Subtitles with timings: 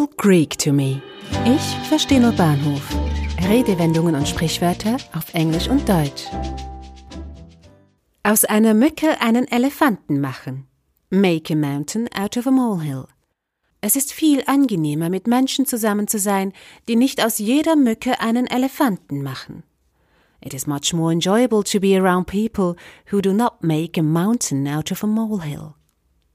[0.00, 1.02] all Greek to me.
[1.44, 2.82] Ich verstehe nur Bahnhof.
[3.48, 6.24] Redewendungen und Sprichwörter auf Englisch und Deutsch.
[8.22, 10.66] Aus einer Mücke einen Elefanten machen.
[11.10, 13.06] Make a mountain out of a molehill.
[13.82, 16.52] Es ist viel angenehmer, mit Menschen zusammen zu sein,
[16.88, 19.64] die nicht aus jeder Mücke einen Elefanten machen.
[20.42, 22.74] It is much more enjoyable to be around people
[23.10, 25.74] who do not make a mountain out of a molehill.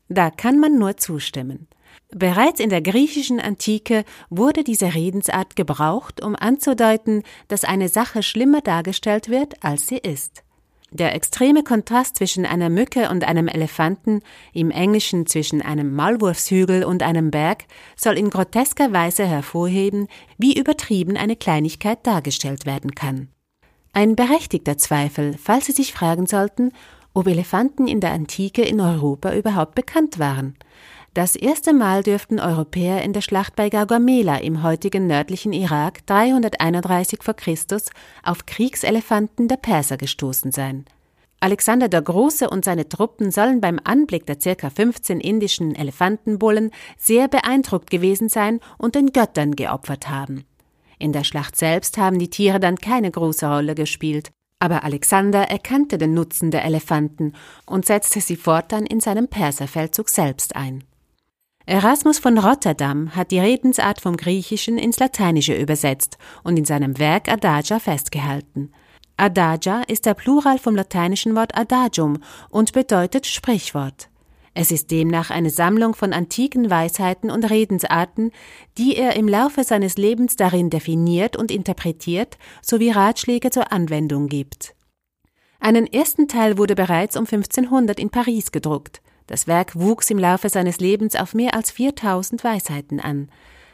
[0.09, 1.67] Da kann man nur zustimmen.
[2.09, 8.61] Bereits in der griechischen Antike wurde diese Redensart gebraucht, um anzudeuten, dass eine Sache schlimmer
[8.61, 10.43] dargestellt wird, als sie ist.
[10.91, 14.21] Der extreme Kontrast zwischen einer Mücke und einem Elefanten,
[14.53, 17.65] im Englischen zwischen einem Maulwurfshügel und einem Berg,
[17.97, 20.07] soll in grotesker Weise hervorheben,
[20.37, 23.27] wie übertrieben eine Kleinigkeit dargestellt werden kann.
[23.91, 26.71] Ein berechtigter Zweifel, falls Sie sich fragen sollten,
[27.13, 30.55] ob Elefanten in der Antike in Europa überhaupt bekannt waren.
[31.15, 37.23] Das erste Mal dürften Europäer in der Schlacht bei Gaugamela im heutigen nördlichen Irak 331
[37.23, 37.33] v.
[37.33, 37.55] Chr.
[38.21, 40.83] auf Kriegselefanten der Perser gestoßen sein.
[41.39, 47.29] Alexander der Große und seine Truppen sollen beim Anblick der circa 15 indischen Elefantenbullen sehr
[47.29, 50.43] beeindruckt gewesen sein und den Göttern geopfert haben.
[50.99, 55.97] In der Schlacht selbst haben die Tiere dann keine große Rolle gespielt, aber Alexander erkannte
[55.97, 57.31] den Nutzen der Elefanten
[57.65, 60.83] und setzte sie fortan in seinem Perserfeldzug selbst ein.
[61.67, 67.27] Erasmus von Rotterdam hat die Redensart vom Griechischen ins Lateinische übersetzt und in seinem Werk
[67.27, 68.71] Adagia festgehalten.
[69.17, 72.19] Adagia ist der Plural vom lateinischen Wort adagium
[72.51, 74.09] und bedeutet Sprichwort.
[74.53, 78.31] Es ist demnach eine Sammlung von antiken Weisheiten und Redensarten,
[78.77, 84.75] die er im Laufe seines Lebens darin definiert und interpretiert sowie Ratschläge zur Anwendung gibt.
[85.59, 89.01] Einen ersten Teil wurde bereits um 1500 in Paris gedruckt.
[89.27, 93.29] Das Werk wuchs im Laufe seines Lebens auf mehr als 4000 Weisheiten an.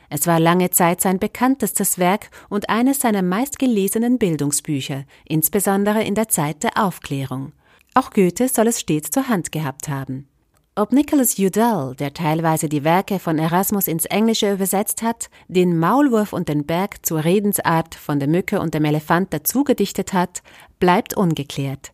[0.09, 6.27] Es war lange Zeit sein bekanntestes Werk und eines seiner meistgelesenen Bildungsbücher, insbesondere in der
[6.27, 7.53] Zeit der Aufklärung.
[7.93, 10.27] Auch Goethe soll es stets zur Hand gehabt haben.
[10.73, 16.31] Ob Nicholas Udall, der teilweise die Werke von Erasmus ins Englische übersetzt hat, den Maulwurf
[16.31, 20.41] und den Berg zur Redensart von der Mücke und dem Elefant dazu gedichtet hat,
[20.79, 21.91] bleibt ungeklärt.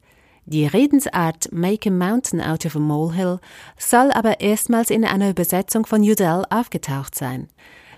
[0.49, 3.39] Die Redensart Make a Mountain out of a Molehill
[3.77, 7.49] soll aber erstmals in einer Übersetzung von Udall aufgetaucht sein.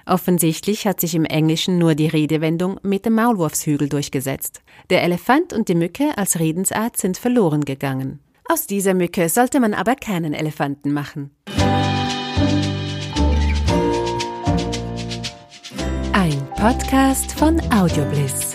[0.08, 4.64] Offensichtlich hat sich im Englischen nur die Redewendung mit dem Maulwurfshügel durchgesetzt.
[4.90, 8.20] Der Elefant und die Mücke als Redensart sind verloren gegangen.
[8.52, 11.30] Aus dieser Mücke sollte man aber keinen Elefanten machen.
[16.14, 18.49] Ein Podcast von Audiobliss.